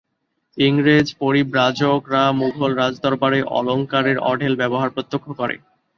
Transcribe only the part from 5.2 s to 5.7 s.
করে।